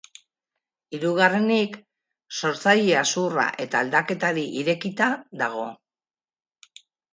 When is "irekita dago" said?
4.65-5.69